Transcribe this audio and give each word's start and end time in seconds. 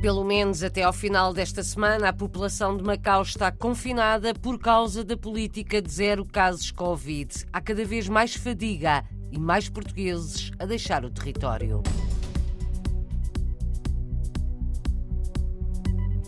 Pelo 0.00 0.24
menos 0.24 0.62
até 0.62 0.82
ao 0.82 0.94
final 0.94 1.34
desta 1.34 1.62
semana, 1.62 2.08
a 2.08 2.12
população 2.12 2.74
de 2.74 2.82
Macau 2.82 3.20
está 3.20 3.52
confinada 3.52 4.32
por 4.32 4.58
causa 4.58 5.04
da 5.04 5.14
política 5.14 5.82
de 5.82 5.92
zero 5.92 6.24
casos 6.24 6.70
Covid. 6.70 7.44
Há 7.52 7.60
cada 7.60 7.84
vez 7.84 8.08
mais 8.08 8.34
fadiga 8.34 9.04
e 9.30 9.38
mais 9.38 9.68
portugueses 9.68 10.52
a 10.58 10.64
deixar 10.64 11.04
o 11.04 11.10
território. 11.10 11.82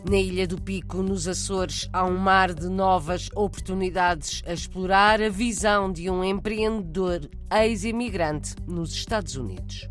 Na 0.06 0.18
Ilha 0.18 0.46
do 0.46 0.60
Pico, 0.60 1.02
nos 1.02 1.26
Açores, 1.26 1.88
há 1.94 2.04
um 2.04 2.18
mar 2.18 2.52
de 2.52 2.68
novas 2.68 3.30
oportunidades 3.34 4.42
a 4.46 4.52
explorar 4.52 5.22
a 5.22 5.30
visão 5.30 5.90
de 5.90 6.10
um 6.10 6.22
empreendedor 6.22 7.26
ex-imigrante 7.50 8.54
nos 8.66 8.92
Estados 8.92 9.34
Unidos. 9.34 9.88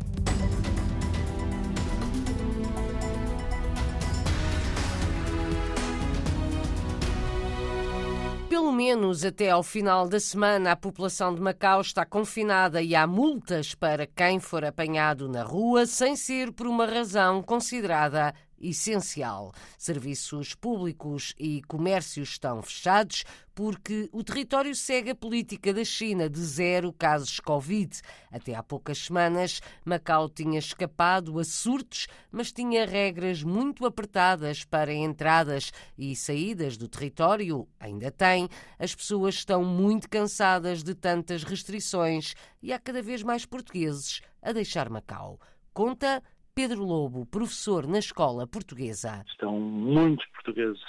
Pelo 8.52 8.70
menos 8.70 9.24
até 9.24 9.48
ao 9.48 9.62
final 9.62 10.06
da 10.06 10.20
semana, 10.20 10.72
a 10.72 10.76
população 10.76 11.34
de 11.34 11.40
Macau 11.40 11.80
está 11.80 12.04
confinada 12.04 12.82
e 12.82 12.94
há 12.94 13.06
multas 13.06 13.74
para 13.74 14.06
quem 14.06 14.38
for 14.38 14.62
apanhado 14.62 15.26
na 15.26 15.42
rua 15.42 15.86
sem 15.86 16.14
ser 16.14 16.52
por 16.52 16.66
uma 16.66 16.84
razão 16.84 17.42
considerada 17.42 18.34
essencial. 18.62 19.52
Serviços 19.76 20.54
públicos 20.54 21.34
e 21.38 21.62
comércios 21.62 22.30
estão 22.30 22.62
fechados 22.62 23.24
porque 23.54 24.08
o 24.12 24.24
território 24.24 24.74
segue 24.74 25.10
a 25.10 25.14
política 25.14 25.72
da 25.74 25.84
China 25.84 26.28
de 26.28 26.40
zero 26.40 26.92
casos 26.92 27.38
Covid. 27.40 28.00
Até 28.30 28.54
há 28.54 28.62
poucas 28.62 28.98
semanas, 28.98 29.60
Macau 29.84 30.28
tinha 30.28 30.58
escapado 30.58 31.38
a 31.38 31.44
surtos, 31.44 32.06
mas 32.30 32.52
tinha 32.52 32.86
regras 32.86 33.42
muito 33.42 33.84
apertadas 33.84 34.64
para 34.64 34.92
entradas 34.92 35.72
e 35.98 36.16
saídas 36.16 36.76
do 36.76 36.88
território. 36.88 37.68
Ainda 37.78 38.10
tem. 38.10 38.48
As 38.78 38.94
pessoas 38.94 39.34
estão 39.34 39.64
muito 39.64 40.08
cansadas 40.08 40.82
de 40.82 40.94
tantas 40.94 41.42
restrições 41.42 42.34
e 42.62 42.72
há 42.72 42.78
cada 42.78 43.02
vez 43.02 43.22
mais 43.22 43.44
portugueses 43.44 44.20
a 44.40 44.52
deixar 44.52 44.88
Macau. 44.88 45.38
Conta 45.74 46.22
Pedro 46.54 46.84
Lobo, 46.84 47.24
professor 47.24 47.86
na 47.86 47.98
escola 47.98 48.46
portuguesa. 48.46 49.24
Estão 49.26 49.58
muitos 49.58 50.26
portugueses 50.26 50.82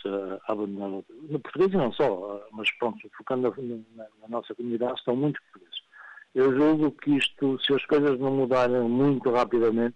a 0.46 0.52
abandonar, 0.52 0.90
no 0.90 1.40
português 1.40 1.72
e 1.72 1.78
não 1.78 1.94
só, 1.94 2.46
mas 2.52 2.70
pronto, 2.78 3.00
focando 3.18 3.54
na, 3.96 4.04
na, 4.22 4.28
nossa 4.28 4.54
comunidade, 4.54 5.00
estão 5.00 5.16
muitos 5.16 5.42
portugueses. 5.44 5.82
Eu 6.36 6.54
julgo 6.58 6.92
que 6.92 7.16
isto, 7.16 7.58
se 7.62 7.74
as 7.74 7.86
coisas 7.86 8.20
não 8.20 8.32
mudarem 8.32 8.82
muito 8.82 9.32
rapidamente, 9.32 9.96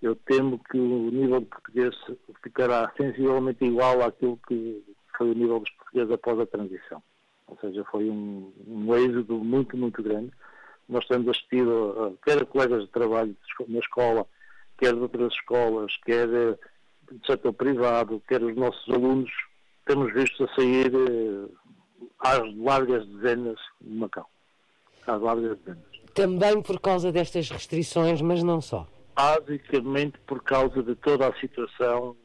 eu 0.00 0.14
temo 0.14 0.60
que 0.70 0.78
o 0.78 1.10
nível 1.10 1.40
de 1.40 1.46
português 1.46 1.96
ficará 2.40 2.92
sensivelmente 2.96 3.64
igual 3.64 4.02
àquilo 4.02 4.38
que 4.46 4.84
foi 5.18 5.32
o 5.32 5.34
nível 5.34 5.58
dos 5.58 5.70
portugueses 5.70 6.12
após 6.12 6.38
a 6.38 6.46
transição. 6.46 7.02
Ou 7.48 7.58
seja, 7.58 7.84
foi 7.90 8.08
um, 8.08 8.52
um 8.68 8.94
êxodo 8.94 9.38
muito, 9.38 9.76
muito 9.76 10.00
grande. 10.00 10.30
Nós 10.88 11.04
temos 11.08 11.28
assistido, 11.28 12.16
quer 12.24 12.40
a 12.40 12.46
colegas 12.46 12.82
de 12.82 12.88
trabalho 12.88 13.36
na 13.68 13.78
escola, 13.80 14.26
quer 14.82 14.94
de 14.94 15.00
outras 15.00 15.32
escolas, 15.34 15.96
quer 16.04 16.28
eh, 16.28 16.58
do 17.12 17.24
setor 17.24 17.52
privado, 17.52 18.20
quer 18.26 18.42
os 18.42 18.56
nossos 18.56 18.92
alunos, 18.92 19.30
temos 19.86 20.12
visto 20.12 20.42
a 20.42 20.54
sair 20.56 20.92
eh, 20.92 21.48
às 22.18 22.56
largas 22.56 23.06
dezenas 23.06 23.58
de 23.80 23.94
Macau. 23.94 24.28
Às 25.06 25.22
largas 25.22 25.56
dezenas. 25.58 25.84
Também 26.14 26.60
por 26.60 26.80
causa 26.80 27.12
destas 27.12 27.48
restrições, 27.48 28.20
mas 28.20 28.42
não 28.42 28.60
só. 28.60 28.88
Basicamente 29.14 30.18
por 30.26 30.42
causa 30.42 30.82
de 30.82 30.96
toda 30.96 31.28
a 31.28 31.34
situação 31.38 32.16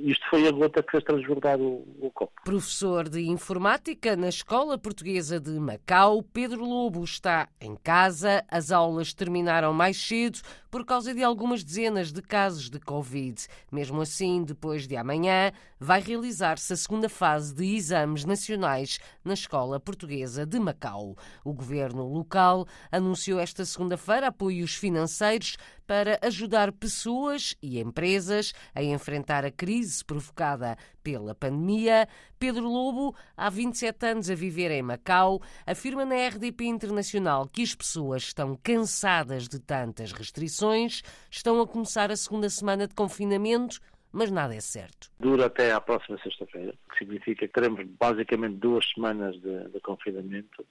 isto 0.00 0.28
foi 0.28 0.46
a 0.46 0.50
gota 0.50 0.82
que 0.82 0.90
fez 0.90 1.04
transbordar 1.04 1.58
o, 1.58 1.86
o, 2.00 2.10
copo. 2.10 2.32
Professor 2.44 3.08
de 3.08 3.20
Informática 3.28 4.16
na 4.16 4.28
Escola 4.28 4.76
Portuguesa 4.76 5.40
de 5.40 5.50
Macau, 5.52 6.22
Pedro 6.22 6.64
Lobo 6.64 7.02
está 7.04 7.48
em 7.60 7.76
casa. 7.76 8.44
As 8.48 8.70
aulas 8.70 9.14
terminaram 9.14 9.72
mais 9.72 9.96
cedo 9.96 10.40
por 10.72 10.86
causa 10.86 11.12
de 11.12 11.22
algumas 11.22 11.62
dezenas 11.62 12.10
de 12.10 12.22
casos 12.22 12.70
de 12.70 12.80
Covid. 12.80 13.46
Mesmo 13.70 14.00
assim, 14.00 14.42
depois 14.42 14.88
de 14.88 14.96
amanhã, 14.96 15.52
vai 15.78 16.00
realizar-se 16.00 16.72
a 16.72 16.76
segunda 16.76 17.10
fase 17.10 17.54
de 17.54 17.76
exames 17.76 18.24
nacionais 18.24 18.98
na 19.22 19.34
Escola 19.34 19.78
Portuguesa 19.78 20.46
de 20.46 20.58
Macau. 20.58 21.14
O 21.44 21.52
governo 21.52 22.10
local 22.10 22.66
anunciou 22.90 23.38
esta 23.38 23.66
segunda-feira 23.66 24.28
apoios 24.28 24.74
financeiros 24.74 25.58
para 25.86 26.18
ajudar 26.22 26.72
pessoas 26.72 27.54
e 27.60 27.78
empresas 27.78 28.54
a 28.74 28.82
enfrentar 28.82 29.44
a 29.44 29.50
crise 29.50 30.02
provocada 30.02 30.78
pela 31.02 31.34
pandemia. 31.34 32.08
Pedro 32.42 32.68
Lobo, 32.68 33.14
há 33.36 33.48
27 33.48 34.04
anos 34.04 34.28
a 34.28 34.34
viver 34.34 34.72
em 34.72 34.82
Macau, 34.82 35.40
afirma 35.64 36.04
na 36.04 36.26
RDP 36.26 36.64
Internacional 36.64 37.46
que 37.46 37.62
as 37.62 37.72
pessoas 37.72 38.24
estão 38.24 38.58
cansadas 38.60 39.46
de 39.46 39.60
tantas 39.60 40.10
restrições, 40.10 41.02
estão 41.30 41.60
a 41.60 41.68
começar 41.68 42.10
a 42.10 42.16
segunda 42.16 42.48
semana 42.50 42.88
de 42.88 42.96
confinamento 42.96 43.78
mas 44.10 44.28
nada 44.28 44.56
é 44.56 44.60
certo. 44.60 45.08
Dura 45.20 45.46
até 45.46 45.70
à 45.70 45.80
próxima 45.80 46.18
sexta-feira, 46.18 46.74
que 46.90 46.98
significa 46.98 47.46
que 47.46 47.54
teremos 47.54 47.86
basicamente 47.98 48.56
duas 48.56 48.84
semanas 48.92 49.40
de, 49.40 49.68
de 49.68 49.80
confinamento 49.80 50.66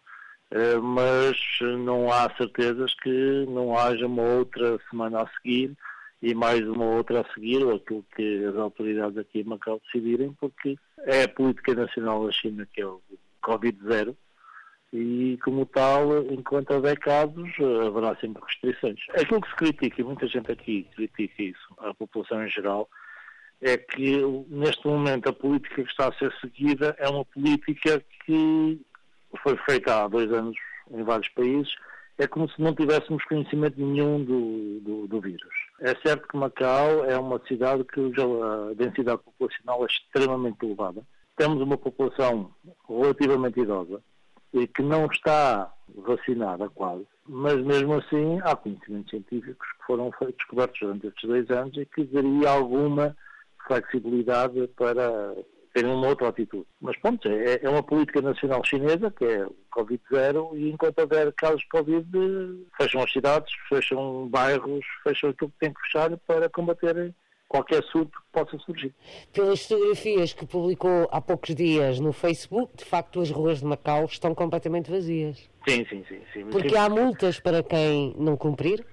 eh, 0.51 0.77
mas 0.77 1.37
não 1.79 2.11
há 2.11 2.29
certezas 2.35 2.93
que 2.95 3.45
não 3.47 3.77
haja 3.77 4.05
uma 4.05 4.23
outra 4.23 4.77
semana 4.89 5.21
a 5.21 5.27
seguir 5.37 5.73
e 6.21 6.35
mais 6.35 6.61
uma 6.67 6.85
outra 6.85 7.21
a 7.21 7.33
seguir, 7.33 7.63
ou 7.63 7.75
aquilo 7.75 8.05
que 8.15 8.45
as 8.45 8.55
autoridades 8.55 9.17
aqui 9.17 9.39
em 9.39 9.43
Macau 9.43 9.81
decidirem, 9.85 10.33
porque 10.39 10.77
é 10.99 11.23
a 11.23 11.29
política 11.29 11.73
nacional 11.73 12.25
da 12.25 12.31
China 12.31 12.67
que 12.71 12.81
é 12.81 12.85
o 12.85 13.01
Covid-0 13.43 14.15
e, 14.93 15.39
como 15.43 15.65
tal, 15.65 16.17
enquanto 16.31 16.71
houver 16.71 16.99
casos, 16.99 17.49
haverá 17.87 18.15
sempre 18.17 18.43
restrições. 18.43 18.99
Aquilo 19.11 19.41
que 19.41 19.49
se 19.49 19.55
critica, 19.55 20.01
e 20.01 20.03
muita 20.03 20.27
gente 20.27 20.51
aqui 20.51 20.87
critica 20.95 21.43
isso, 21.43 21.75
a 21.77 21.93
população 21.93 22.45
em 22.45 22.49
geral, 22.49 22.89
é 23.61 23.77
que 23.77 24.21
neste 24.49 24.85
momento 24.87 25.29
a 25.29 25.33
política 25.33 25.83
que 25.83 25.89
está 25.89 26.09
a 26.09 26.13
ser 26.13 26.33
seguida 26.41 26.95
é 26.99 27.07
uma 27.07 27.23
política 27.23 28.03
que 28.25 28.81
foi 29.41 29.55
feita 29.65 30.03
há 30.03 30.07
dois 30.07 30.31
anos 30.31 30.57
em 30.91 31.03
vários 31.03 31.29
países, 31.29 31.73
é 32.17 32.27
como 32.27 32.49
se 32.49 32.61
não 32.61 32.73
tivéssemos 32.75 33.23
conhecimento 33.25 33.79
nenhum 33.79 34.23
do, 34.23 34.79
do, 34.81 35.07
do 35.07 35.21
vírus. 35.21 35.53
É 35.79 35.95
certo 36.05 36.27
que 36.27 36.37
Macau 36.37 37.05
é 37.05 37.17
uma 37.17 37.41
cidade 37.47 37.83
que 37.85 38.01
densidade 38.75 39.21
populacional 39.23 39.83
é 39.83 39.87
extremamente 39.87 40.65
elevada. 40.65 41.01
Temos 41.35 41.61
uma 41.61 41.77
população 41.77 42.53
relativamente 42.87 43.59
idosa 43.59 44.01
e 44.53 44.67
que 44.67 44.83
não 44.83 45.05
está 45.05 45.73
vacinada 45.95 46.69
quase, 46.69 47.07
mas 47.27 47.55
mesmo 47.63 47.93
assim 47.95 48.39
há 48.43 48.55
conhecimentos 48.55 49.09
científicos 49.09 49.67
que 49.71 49.85
foram 49.85 50.11
descobertos 50.37 50.79
durante 50.79 51.07
estes 51.07 51.29
dois 51.29 51.49
anos 51.49 51.75
e 51.77 51.85
que 51.85 52.03
daria 52.03 52.49
alguma 52.49 53.15
flexibilidade 53.65 54.67
para 54.75 55.33
terem 55.73 55.91
uma 55.91 56.07
outra 56.07 56.29
atitude. 56.29 56.65
Mas 56.79 56.97
pronto, 56.97 57.27
é, 57.27 57.59
é 57.61 57.69
uma 57.69 57.83
política 57.83 58.21
nacional 58.21 58.63
chinesa, 58.63 59.11
que 59.11 59.25
é 59.25 59.45
o 59.45 59.55
Covid-0, 59.75 60.57
e 60.57 60.69
enquanto 60.69 60.99
houver 60.99 61.31
casos 61.33 61.61
de 61.61 61.67
Covid, 61.69 62.07
fecham 62.77 63.01
as 63.01 63.11
cidades, 63.11 63.53
fecham 63.69 64.27
bairros, 64.27 64.85
fecham 65.03 65.29
aquilo 65.29 65.49
que 65.51 65.59
tem 65.59 65.73
que 65.73 65.81
fechar 65.81 66.15
para 66.27 66.49
combater 66.49 67.13
qualquer 67.51 67.83
surto 67.83 68.11
que 68.11 68.31
possa 68.31 68.57
surgir. 68.59 68.93
Pelas 69.33 69.65
fotografias 69.65 70.31
que 70.31 70.45
publicou 70.45 71.09
há 71.11 71.19
poucos 71.19 71.53
dias 71.53 71.99
no 71.99 72.13
Facebook, 72.13 72.77
de 72.77 72.85
facto 72.85 73.19
as 73.19 73.29
ruas 73.29 73.59
de 73.59 73.65
Macau 73.65 74.05
estão 74.05 74.33
completamente 74.33 74.89
vazias. 74.89 75.49
Sim, 75.67 75.85
sim, 75.89 76.03
sim. 76.07 76.21
sim. 76.31 76.45
Porque 76.45 76.69
sim. 76.69 76.77
há 76.77 76.89
multas 76.89 77.41
para 77.41 77.61
quem 77.61 78.15
não 78.17 78.37
cumprir? 78.37 78.85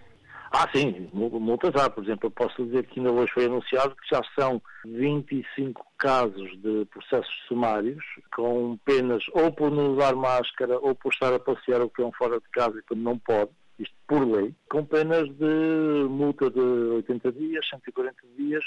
Ah, 0.51 0.69
sim, 0.75 1.09
multas 1.13 1.75
há. 1.77 1.91
Por 1.91 2.03
exemplo, 2.03 2.27
eu 2.27 2.31
posso 2.31 2.65
dizer 2.65 2.87
que 2.87 3.01
ainda 3.01 3.13
hoje 3.13 3.33
foi 3.33 3.45
anunciado 3.45 3.95
que 3.97 4.15
já 4.15 4.23
são 4.39 4.61
25 4.85 5.85
casos 5.99 6.51
de 6.63 6.87
processos 6.87 7.35
sumários 7.47 8.03
com 8.35 8.79
penas 8.85 9.23
ou 9.35 9.53
por 9.53 9.71
não 9.71 9.95
usar 9.95 10.15
máscara 10.15 10.79
ou 10.79 10.95
por 10.95 11.13
estar 11.13 11.33
a 11.35 11.39
passear 11.39 11.83
o 11.83 11.91
cão 11.91 12.11
fora 12.13 12.41
de 12.41 12.49
casa 12.51 12.79
e 12.79 12.83
quando 12.83 13.03
não 13.03 13.19
pode, 13.19 13.51
isto 13.79 13.95
por 14.07 14.27
lei, 14.27 14.55
com 14.71 14.85
penas 14.85 15.29
de 15.37 16.07
multa 16.09 16.51
de 16.51 16.61
80 16.61 17.33
dias, 17.33 17.69
140 17.69 18.17
dias 18.37 18.65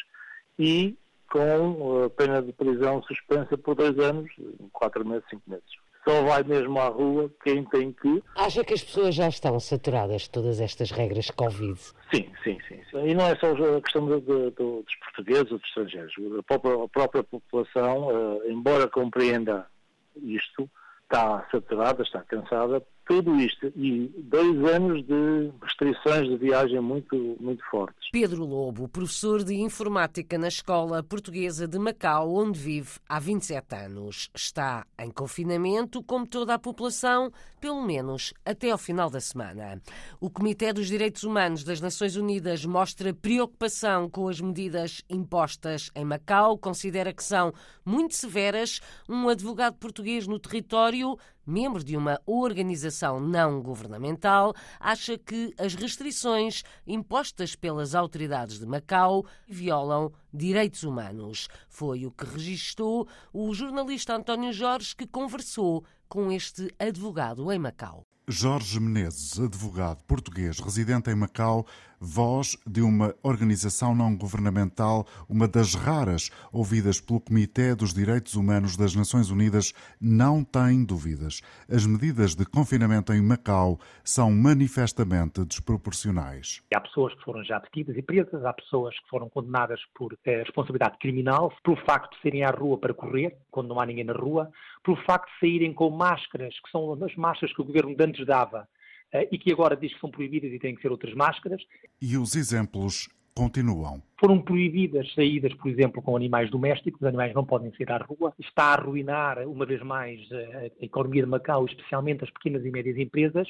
e 0.60 0.96
com 1.32 2.04
a 2.04 2.10
pena 2.10 2.42
de 2.42 2.52
prisão 2.54 3.02
suspensa 3.04 3.58
por 3.58 3.76
dois 3.76 3.98
anos, 3.98 4.30
quatro 4.72 5.08
meses, 5.08 5.24
cinco 5.30 5.50
meses 5.50 5.91
só 6.04 6.24
vai 6.24 6.44
mesmo 6.44 6.80
à 6.80 6.88
rua 6.88 7.32
quem 7.44 7.64
tem 7.66 7.92
que. 7.92 8.24
Acha 8.36 8.64
que 8.64 8.74
as 8.74 8.84
pessoas 8.84 9.16
já 9.16 9.28
estão 9.28 9.60
saturadas 9.60 10.24
de 10.24 10.30
todas 10.30 10.60
estas 10.60 10.92
regras 10.92 11.30
Covid? 11.32 11.80
Sim, 12.14 12.32
sim, 12.44 12.58
sim. 12.68 12.82
E 13.06 13.14
não 13.14 13.26
é 13.26 13.36
só 13.36 13.52
a 13.52 13.82
questão 13.82 14.08
de, 14.08 14.22
de, 14.22 14.52
dos 14.52 14.96
portugueses 15.04 15.52
ou 15.52 15.60
dos 15.60 15.68
estrangeiros. 15.68 16.14
A 16.40 16.44
própria, 16.44 16.84
a 16.84 16.88
própria 16.88 17.24
população, 17.24 18.08
uh, 18.08 18.52
embora 18.52 18.88
compreenda 18.88 19.68
isto, 20.16 20.70
está 21.04 21.46
saturada, 21.52 22.04
está 22.04 22.22
cansada 22.22 22.82
tudo 23.12 23.36
isto 23.36 23.68
e 23.76 24.10
dois 24.20 24.64
anos 24.74 25.06
de 25.06 25.52
restrições 25.62 26.30
de 26.30 26.38
viagem 26.38 26.80
muito, 26.80 27.36
muito 27.42 27.62
fortes. 27.70 28.08
Pedro 28.10 28.46
Lobo, 28.46 28.88
professor 28.88 29.44
de 29.44 29.54
informática 29.56 30.38
na 30.38 30.48
Escola 30.48 31.04
Portuguesa 31.04 31.68
de 31.68 31.78
Macau, 31.78 32.34
onde 32.34 32.58
vive 32.58 32.92
há 33.10 33.20
27 33.20 33.76
anos, 33.76 34.30
está 34.34 34.86
em 34.98 35.12
confinamento, 35.12 36.02
como 36.02 36.26
toda 36.26 36.54
a 36.54 36.60
população, 36.60 37.30
pelo 37.60 37.82
menos 37.86 38.34
até 38.46 38.72
ao 38.72 38.78
final 38.78 39.10
da 39.10 39.20
semana. 39.20 39.82
O 40.22 40.30
Comitê 40.30 40.72
dos 40.72 40.88
Direitos 40.88 41.24
Humanos 41.24 41.66
das 41.66 41.82
Nações 41.82 42.16
Unidas 42.16 42.66
mostra 42.66 43.14
preocupação 43.14 44.10
com 44.10 44.30
as 44.30 44.40
medidas 44.40 45.02
impostas 45.10 45.92
em 45.94 46.06
Macau, 46.06 46.58
considera 46.58 47.12
que 47.12 47.24
são 47.24 47.52
muito 47.86 48.16
severas. 48.16 48.80
Um 49.10 49.28
advogado 49.28 49.76
português 49.76 50.28
no 50.28 50.40
território 50.40 51.18
membro 51.46 51.84
de 51.84 51.98
uma 51.98 52.20
organização 52.26 53.20
não 53.20 53.62
governamental, 53.62 54.54
acha 54.80 55.18
que 55.18 55.54
as 55.58 55.76
restrições 55.76 56.64
impostas 56.86 57.56
pelas 57.56 57.96
autoridades 57.96 58.60
de 58.60 58.66
Macau 58.66 59.26
violam 59.48 60.12
direitos 60.34 60.84
humanos. 60.84 61.48
Foi 61.68 62.06
o 62.06 62.12
que 62.12 62.26
registrou 62.26 63.08
o 63.34 63.54
jornalista 63.54 64.16
António 64.16 64.54
Jorge, 64.54 64.96
que 64.96 65.08
conversou 65.08 65.84
com 66.08 66.32
este 66.32 66.74
advogado 66.80 67.52
em 67.52 67.60
Macau. 67.60 68.04
Jorge 68.28 68.80
Menezes, 68.80 69.40
advogado 69.40 70.04
português 70.06 70.60
residente 70.60 71.10
em 71.10 71.16
Macau, 71.16 71.66
voz 72.02 72.58
de 72.66 72.82
uma 72.82 73.14
organização 73.22 73.94
não 73.94 74.18
governamental, 74.18 75.06
uma 75.30 75.48
das 75.48 75.76
raras 75.76 76.32
ouvidas 76.52 77.00
pelo 77.00 77.22
Comitê 77.22 77.76
dos 77.76 77.94
Direitos 77.94 78.34
Humanos 78.34 78.76
das 78.76 78.96
Nações 78.96 79.30
Unidas, 79.30 79.72
não 80.02 80.44
tem 80.44 80.84
dúvidas. 80.84 81.42
As 81.70 81.86
medidas 81.86 82.34
de 82.34 82.44
confinamento 82.44 83.14
em 83.14 83.22
Macau 83.22 83.80
são 84.04 84.32
manifestamente 84.32 85.46
desproporcionais. 85.46 86.64
Há 86.74 86.82
pessoas 86.82 87.14
que 87.14 87.24
foram 87.24 87.44
já 87.44 87.60
detidas 87.60 87.96
e 87.96 88.02
presas, 88.02 88.44
há 88.44 88.52
pessoas 88.52 88.98
que 89.00 89.08
foram 89.08 89.30
condenadas 89.30 89.80
por 89.94 90.18
eh, 90.26 90.42
responsabilidade 90.42 90.98
criminal, 90.98 91.54
pelo 91.64 91.78
facto 91.86 92.16
de 92.16 92.22
saírem 92.24 92.44
à 92.44 92.50
rua 92.50 92.80
para 92.80 92.96
correr, 92.96 93.38
quando 93.52 93.68
não 93.68 93.80
há 93.80 93.86
ninguém 93.86 94.06
na 94.06 94.14
rua, 94.14 94.50
pelo 94.84 94.98
facto 95.06 95.32
de 95.34 95.40
saírem 95.40 95.72
com 95.72 95.92
máscaras, 95.92 96.56
que 96.56 96.72
são 96.72 96.92
as 97.04 97.16
máscaras 97.16 97.56
que 97.56 97.62
o 97.62 97.66
governo 97.66 97.96
de 97.96 98.04
antes 98.04 98.26
dava 98.26 98.68
e 99.14 99.38
que 99.38 99.52
agora 99.52 99.76
diz 99.76 99.94
que 99.94 100.00
são 100.00 100.10
proibidas 100.10 100.52
e 100.52 100.60
têm 100.60 100.76
que 100.76 100.82
ser 100.82 100.92
outras 100.92 101.14
máscaras. 101.14 101.62
E 102.02 102.18
os 102.18 102.36
exemplos 102.36 103.10
continuam. 103.36 104.02
Foram 104.20 104.42
proibidas 104.42 105.12
saídas, 105.14 105.54
por 105.54 105.70
exemplo, 105.70 106.02
com 106.02 106.16
animais 106.16 106.50
domésticos, 106.50 107.02
os 107.02 107.08
animais 107.08 107.34
não 107.34 107.46
podem 107.46 107.72
sair 107.76 107.92
à 107.92 107.98
rua. 107.98 108.34
Está 108.40 108.66
a 108.66 108.74
arruinar, 108.74 109.40
uma 109.48 109.66
vez 109.66 109.82
mais, 109.82 110.20
a 110.32 110.86
economia 110.86 111.24
de 111.24 111.30
Macau, 111.30 111.66
especialmente 111.66 112.24
as 112.24 112.30
pequenas 112.30 112.66
e 112.66 112.72
médias 112.72 112.98
empresas. 112.98 113.48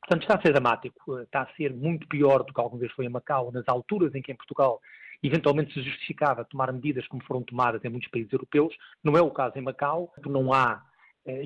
Portanto, 0.00 0.22
está 0.22 0.36
a 0.36 0.42
ser 0.42 0.52
dramático, 0.52 1.18
está 1.20 1.42
a 1.42 1.54
ser 1.54 1.72
muito 1.74 2.06
pior 2.08 2.42
do 2.42 2.52
que 2.52 2.60
alguma 2.60 2.80
vez 2.80 2.92
foi 2.92 3.06
em 3.06 3.10
Macau, 3.10 3.52
nas 3.52 3.68
alturas 3.68 4.14
em 4.14 4.22
que 4.22 4.32
em 4.32 4.36
Portugal 4.36 4.80
eventualmente 5.22 5.74
se 5.74 5.82
justificava 5.82 6.44
tomar 6.44 6.72
medidas 6.72 7.06
como 7.06 7.22
foram 7.24 7.42
tomadas 7.42 7.84
em 7.84 7.90
muitos 7.90 8.10
países 8.10 8.32
europeus. 8.32 8.74
Não 9.04 9.16
é 9.16 9.22
o 9.22 9.30
caso 9.30 9.58
em 9.58 9.62
Macau, 9.62 10.12
não 10.26 10.52
há 10.52 10.82
eh, 10.82 10.89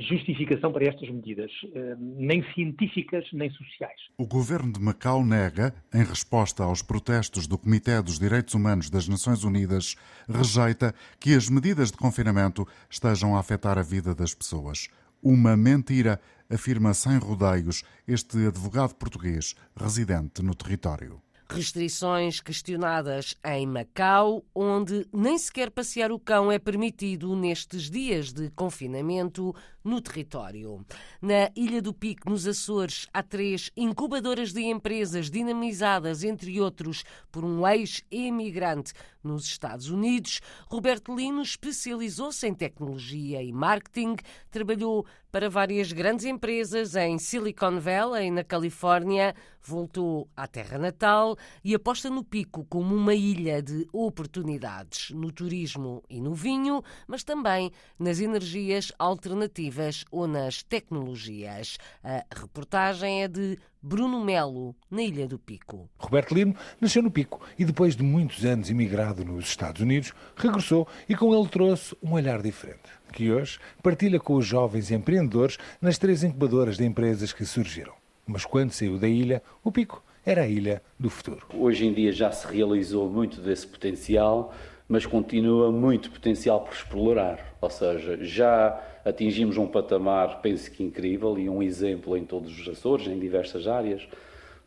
justificação 0.08 0.72
para 0.72 0.86
estas 0.86 1.08
medidas, 1.10 1.50
eh, 1.74 1.96
nem 1.98 2.44
científicas 2.54 3.24
nem 3.32 3.50
sociais. 3.50 4.00
O 4.16 4.26
governo 4.26 4.72
de 4.72 4.80
Macau 4.80 5.24
nega, 5.24 5.74
em 5.92 6.04
resposta 6.04 6.62
aos 6.62 6.80
protestos 6.80 7.46
do 7.46 7.58
Comitê 7.58 8.00
dos 8.00 8.18
Direitos 8.18 8.54
Humanos 8.54 8.88
das 8.88 9.08
Nações 9.08 9.42
Unidas, 9.42 9.96
rejeita 10.28 10.94
que 11.18 11.34
as 11.34 11.48
medidas 11.48 11.90
de 11.90 11.96
confinamento 11.96 12.66
estejam 12.88 13.36
a 13.36 13.40
afetar 13.40 13.78
a 13.78 13.82
vida 13.82 14.14
das 14.14 14.34
pessoas. 14.34 14.88
Uma 15.22 15.56
mentira, 15.56 16.20
afirma 16.48 16.94
sem 16.94 17.18
rodeios 17.18 17.82
este 18.06 18.46
advogado 18.46 18.94
português 18.94 19.54
residente 19.76 20.42
no 20.42 20.54
território. 20.54 21.20
Restrições 21.48 22.40
questionadas 22.40 23.36
em 23.44 23.66
Macau, 23.66 24.44
onde 24.54 25.06
nem 25.12 25.36
sequer 25.36 25.70
passear 25.70 26.10
o 26.10 26.18
cão 26.18 26.50
é 26.50 26.58
permitido 26.58 27.36
nestes 27.36 27.90
dias 27.90 28.32
de 28.32 28.50
confinamento 28.50 29.54
no 29.84 30.00
território. 30.00 30.84
Na 31.20 31.50
Ilha 31.54 31.82
do 31.82 31.92
Pico, 31.92 32.30
nos 32.30 32.46
Açores, 32.46 33.06
há 33.12 33.22
três 33.22 33.70
incubadoras 33.76 34.52
de 34.52 34.62
empresas 34.62 35.30
dinamizadas, 35.30 36.24
entre 36.24 36.58
outros, 36.58 37.04
por 37.30 37.44
um 37.44 37.68
ex-emigrante 37.68 38.94
nos 39.22 39.44
Estados 39.44 39.90
Unidos. 39.90 40.40
Roberto 40.66 41.14
Lino 41.14 41.42
especializou-se 41.42 42.46
em 42.46 42.54
tecnologia 42.54 43.42
e 43.42 43.52
marketing, 43.52 44.16
trabalhou 44.50 45.04
para 45.30 45.50
várias 45.50 45.92
grandes 45.92 46.24
empresas 46.24 46.94
em 46.96 47.18
Silicon 47.18 47.78
Valley, 47.78 48.30
na 48.30 48.44
Califórnia, 48.44 49.34
voltou 49.64 50.28
à 50.36 50.46
terra 50.46 50.78
natal 50.78 51.36
e 51.62 51.74
aposta 51.74 52.10
no 52.10 52.22
Pico 52.22 52.64
como 52.68 52.94
uma 52.94 53.14
ilha 53.14 53.62
de 53.62 53.86
oportunidades 53.92 55.10
no 55.10 55.32
turismo 55.32 56.02
e 56.08 56.20
no 56.20 56.34
vinho, 56.34 56.82
mas 57.06 57.24
também 57.24 57.70
nas 57.98 58.20
energias 58.20 58.92
alternativas 58.98 60.04
ou 60.10 60.26
nas 60.26 60.62
tecnologias. 60.62 61.78
A 62.02 62.24
reportagem 62.34 63.22
é 63.22 63.28
de 63.28 63.58
Bruno 63.82 64.24
Melo, 64.24 64.74
na 64.90 65.02
Ilha 65.02 65.28
do 65.28 65.38
Pico. 65.38 65.90
Roberto 65.98 66.34
Lino 66.34 66.56
nasceu 66.80 67.02
no 67.02 67.10
Pico 67.10 67.40
e, 67.58 67.66
depois 67.66 67.94
de 67.94 68.02
muitos 68.02 68.42
anos 68.44 68.70
imigrado 68.70 69.24
nos 69.24 69.46
Estados 69.46 69.82
Unidos, 69.82 70.14
regressou 70.36 70.88
e 71.06 71.14
com 71.14 71.34
ele 71.34 71.48
trouxe 71.48 71.94
um 72.02 72.12
olhar 72.12 72.40
diferente, 72.40 72.80
que 73.12 73.30
hoje 73.30 73.58
partilha 73.82 74.18
com 74.18 74.36
os 74.36 74.46
jovens 74.46 74.90
empreendedores 74.90 75.58
nas 75.82 75.98
três 75.98 76.22
incubadoras 76.24 76.78
de 76.78 76.84
empresas 76.84 77.32
que 77.32 77.44
surgiram. 77.44 78.03
Mas 78.26 78.44
quando 78.44 78.72
saiu 78.72 78.98
da 78.98 79.08
ilha, 79.08 79.42
o 79.62 79.70
Pico 79.70 80.02
era 80.24 80.42
a 80.42 80.48
ilha 80.48 80.82
do 80.98 81.10
futuro. 81.10 81.46
Hoje 81.54 81.86
em 81.86 81.92
dia 81.92 82.12
já 82.12 82.32
se 82.32 82.46
realizou 82.46 83.08
muito 83.08 83.40
desse 83.40 83.66
potencial, 83.66 84.54
mas 84.88 85.04
continua 85.04 85.70
muito 85.70 86.10
potencial 86.10 86.60
por 86.60 86.72
explorar. 86.72 87.56
Ou 87.60 87.70
seja, 87.70 88.18
já 88.24 88.80
atingimos 89.04 89.56
um 89.56 89.66
patamar, 89.66 90.40
penso 90.40 90.70
que 90.70 90.82
incrível, 90.82 91.38
e 91.38 91.48
um 91.48 91.62
exemplo 91.62 92.16
em 92.16 92.24
todos 92.24 92.58
os 92.58 92.68
Açores, 92.68 93.06
em 93.06 93.18
diversas 93.18 93.66
áreas, 93.66 94.06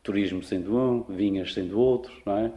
turismo 0.03 0.43
sendo 0.43 0.77
um, 0.77 1.03
vinhas 1.03 1.53
sendo 1.53 1.79
outro, 1.79 2.13
não 2.25 2.37
é? 2.37 2.51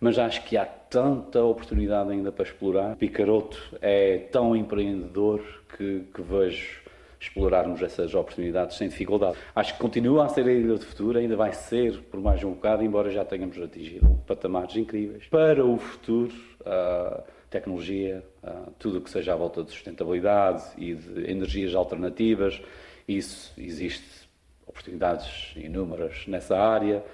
Mas 0.00 0.18
acho 0.18 0.44
que 0.44 0.56
há 0.56 0.64
tanta 0.64 1.42
oportunidade 1.42 2.10
ainda 2.10 2.30
para 2.30 2.44
explorar. 2.44 2.96
Picaroto 2.96 3.58
é 3.80 4.18
tão 4.30 4.54
empreendedor 4.54 5.42
que, 5.76 6.04
que 6.14 6.22
vejo 6.22 6.85
explorarmos 7.26 7.82
essas 7.82 8.14
oportunidades 8.14 8.76
sem 8.76 8.88
dificuldade. 8.88 9.36
Acho 9.54 9.74
que 9.74 9.80
continua 9.80 10.24
a 10.24 10.28
ser 10.28 10.46
a 10.46 10.52
ilha 10.52 10.74
do 10.74 10.84
futuro, 10.84 11.18
ainda 11.18 11.36
vai 11.36 11.52
ser 11.52 12.00
por 12.10 12.20
mais 12.20 12.42
um 12.42 12.52
bocado, 12.52 12.82
embora 12.82 13.10
já 13.10 13.24
tenhamos 13.24 13.60
atingido 13.60 14.06
patamares 14.26 14.76
incríveis. 14.76 15.26
Para 15.26 15.64
o 15.64 15.76
futuro, 15.78 16.32
uh, 16.60 17.22
tecnologia, 17.50 18.24
uh, 18.42 18.70
tudo 18.78 18.98
o 18.98 19.00
que 19.00 19.10
seja 19.10 19.32
à 19.32 19.36
volta 19.36 19.62
de 19.62 19.70
sustentabilidade 19.70 20.64
e 20.78 20.94
de 20.94 21.30
energias 21.30 21.74
alternativas, 21.74 22.60
isso 23.06 23.52
existe 23.58 24.26
oportunidades 24.66 25.52
inúmeras 25.56 26.24
nessa 26.26 26.56
área. 26.58 27.04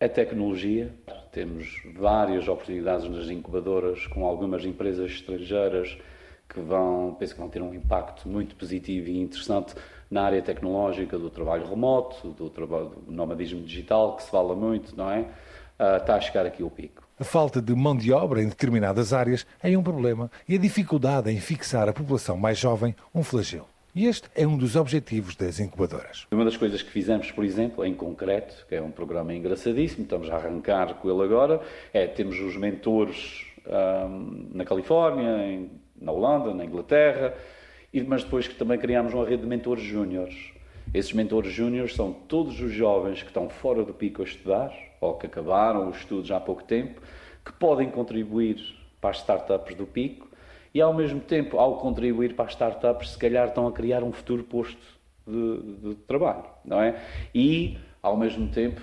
A 0.00 0.08
tecnologia, 0.08 0.92
temos 1.30 1.82
várias 1.94 2.48
oportunidades 2.48 3.08
nas 3.08 3.28
incubadoras 3.28 4.06
com 4.06 4.24
algumas 4.24 4.64
empresas 4.64 5.10
estrangeiras 5.10 5.96
que 6.52 6.60
vão, 6.60 7.16
penso 7.18 7.34
que 7.34 7.40
vão 7.40 7.48
ter 7.48 7.62
um 7.62 7.72
impacto 7.72 8.28
muito 8.28 8.56
positivo 8.56 9.08
e 9.08 9.20
interessante 9.20 9.74
na 10.10 10.22
área 10.22 10.42
tecnológica 10.42 11.16
do 11.16 11.30
trabalho 11.30 11.68
remoto, 11.68 12.30
do, 12.30 12.50
trabalho, 12.50 12.90
do 13.06 13.12
nomadismo 13.12 13.62
digital, 13.62 14.16
que 14.16 14.24
se 14.24 14.30
fala 14.30 14.56
muito, 14.56 14.96
não 14.96 15.10
é? 15.10 15.20
Uh, 15.78 15.96
está 15.98 16.16
a 16.16 16.20
chegar 16.20 16.44
aqui 16.44 16.62
o 16.62 16.68
pico. 16.68 17.08
A 17.18 17.24
falta 17.24 17.62
de 17.62 17.74
mão 17.74 17.96
de 17.96 18.12
obra 18.12 18.42
em 18.42 18.48
determinadas 18.48 19.12
áreas 19.12 19.46
é 19.62 19.76
um 19.78 19.82
problema 19.82 20.30
e 20.48 20.56
a 20.56 20.58
dificuldade 20.58 21.30
em 21.30 21.38
fixar 21.38 21.88
a 21.88 21.92
população 21.92 22.36
mais 22.36 22.58
jovem 22.58 22.94
um 23.14 23.22
flagelo. 23.22 23.68
E 23.94 24.06
este 24.06 24.28
é 24.34 24.46
um 24.46 24.56
dos 24.56 24.76
objetivos 24.76 25.34
das 25.34 25.58
incubadoras. 25.58 26.26
Uma 26.30 26.44
das 26.44 26.56
coisas 26.56 26.80
que 26.80 26.90
fizemos, 26.90 27.30
por 27.32 27.44
exemplo, 27.44 27.84
em 27.84 27.92
concreto, 27.92 28.64
que 28.68 28.74
é 28.74 28.82
um 28.82 28.90
programa 28.90 29.34
engraçadíssimo, 29.34 30.04
estamos 30.04 30.30
a 30.30 30.36
arrancar 30.36 30.94
com 30.94 31.10
ele 31.10 31.22
agora, 31.24 31.60
é 31.92 32.06
temos 32.06 32.38
os 32.40 32.56
mentores 32.56 33.46
um, 33.66 34.48
na 34.54 34.64
Califórnia, 34.64 35.44
em 35.44 35.70
na 36.00 36.12
Holanda, 36.12 36.54
na 36.54 36.64
Inglaterra, 36.64 37.34
e, 37.92 38.02
mas 38.02 38.24
depois 38.24 38.48
que 38.48 38.54
também 38.54 38.78
criámos 38.78 39.12
uma 39.12 39.24
rede 39.24 39.42
de 39.42 39.48
mentores 39.48 39.82
júniores. 39.82 40.52
Esses 40.92 41.12
mentores 41.12 41.52
júniores 41.52 41.94
são 41.94 42.12
todos 42.12 42.60
os 42.60 42.72
jovens 42.72 43.22
que 43.22 43.28
estão 43.28 43.48
fora 43.48 43.84
do 43.84 43.92
pico 43.92 44.22
a 44.22 44.24
estudar, 44.24 44.72
ou 45.00 45.14
que 45.14 45.26
acabaram 45.26 45.88
os 45.88 45.98
estudos 45.98 46.30
há 46.30 46.40
pouco 46.40 46.64
tempo, 46.64 47.00
que 47.44 47.52
podem 47.52 47.90
contribuir 47.90 48.56
para 49.00 49.10
as 49.10 49.18
startups 49.18 49.74
do 49.74 49.86
pico 49.86 50.28
e, 50.74 50.80
ao 50.80 50.92
mesmo 50.92 51.20
tempo, 51.20 51.58
ao 51.58 51.78
contribuir 51.78 52.34
para 52.34 52.46
as 52.46 52.52
startups, 52.52 53.10
se 53.10 53.18
calhar 53.18 53.48
estão 53.48 53.66
a 53.66 53.72
criar 53.72 54.02
um 54.02 54.12
futuro 54.12 54.44
posto 54.44 54.80
de, 55.26 55.90
de 55.90 55.94
trabalho, 56.06 56.44
não 56.64 56.80
é? 56.80 57.00
E, 57.34 57.78
ao 58.02 58.16
mesmo 58.16 58.48
tempo, 58.48 58.80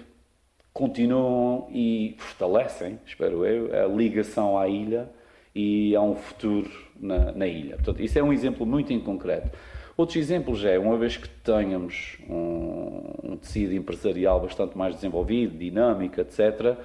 continuam 0.73 1.67
e 1.71 2.15
fortalecem, 2.19 2.99
espero 3.05 3.45
eu, 3.45 3.85
a 3.85 3.87
ligação 3.87 4.57
à 4.57 4.67
ilha 4.67 5.09
e 5.57 5.95
há 5.95 6.01
um 6.01 6.15
futuro 6.15 6.69
na, 6.99 7.31
na 7.31 7.47
ilha. 7.47 7.77
Portanto, 7.77 8.03
isso 8.03 8.19
é 8.19 8.21
um 8.21 8.31
exemplo 8.31 8.63
muito 8.63 8.93
em 8.93 8.99
concreto. 8.99 9.49
Outros 9.97 10.15
exemplos 10.17 10.63
é, 10.63 10.77
uma 10.77 10.95
vez 10.95 11.17
que 11.17 11.27
tenhamos 11.27 12.19
um, 12.29 13.31
um 13.31 13.37
tecido 13.37 13.73
empresarial 13.73 14.39
bastante 14.39 14.77
mais 14.77 14.93
desenvolvido, 14.93 15.57
dinâmico, 15.57 16.21
etc., 16.21 16.77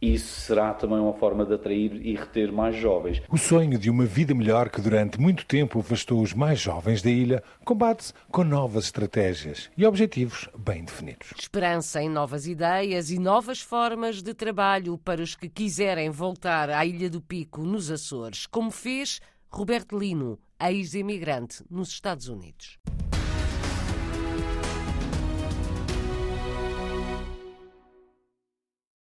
isso 0.00 0.40
será 0.42 0.72
também 0.72 0.98
uma 0.98 1.12
forma 1.12 1.44
de 1.44 1.54
atrair 1.54 1.94
e 1.94 2.14
reter 2.14 2.52
mais 2.52 2.76
jovens. 2.76 3.20
O 3.28 3.36
sonho 3.36 3.78
de 3.78 3.90
uma 3.90 4.04
vida 4.04 4.34
melhor 4.34 4.68
que 4.68 4.80
durante 4.80 5.20
muito 5.20 5.44
tempo 5.44 5.80
afastou 5.80 6.22
os 6.22 6.32
mais 6.32 6.60
jovens 6.60 7.02
da 7.02 7.10
ilha 7.10 7.42
combate-se 7.64 8.12
com 8.30 8.44
novas 8.44 8.84
estratégias 8.84 9.70
e 9.76 9.84
objetivos 9.84 10.48
bem 10.56 10.84
definidos. 10.84 11.32
Esperança 11.38 12.00
em 12.00 12.08
novas 12.08 12.46
ideias 12.46 13.10
e 13.10 13.18
novas 13.18 13.60
formas 13.60 14.22
de 14.22 14.32
trabalho 14.34 14.96
para 14.98 15.20
os 15.20 15.34
que 15.34 15.48
quiserem 15.48 16.10
voltar 16.10 16.70
à 16.70 16.86
Ilha 16.86 17.10
do 17.10 17.20
Pico, 17.20 17.62
nos 17.62 17.90
Açores, 17.90 18.46
como 18.46 18.70
fez 18.70 19.20
Roberto 19.50 19.98
Lino, 19.98 20.38
ex-imigrante 20.60 21.64
nos 21.70 21.88
Estados 21.88 22.28
Unidos. 22.28 22.78